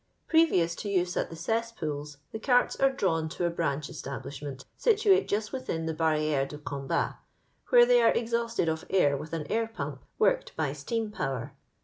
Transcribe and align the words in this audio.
Prerioias 0.27 0.75
to 0.77 0.89
use 0.89 1.15
at 1.15 1.29
the 1.29 1.35
oempodi, 1.35 2.17
the 2.31 2.39
certs 2.39 2.75
ere 2.79 2.91
drawn 2.91 3.29
to 3.29 3.45
a 3.45 3.51
brsndi 3.51 3.91
establishment, 3.91 4.65
situate 4.75 5.27
Just 5.27 5.53
within 5.53 5.85
the 5.85 5.93
Bairiers 5.93 6.49
dn 6.49 6.63
Combati 6.63 7.17
where 7.69 7.85
thsgr 7.85 8.09
are 8.09 8.13
*iThanetad 8.13 8.67
of 8.67 8.79
sir 8.91 9.15
with 9.15 9.29
sn 9.29 9.43
air 9.51 9.67
pump, 9.71 10.01
worioad 10.19 10.55
by 10.55 10.71
eteam 10.71 11.13
power. 11.13 11.53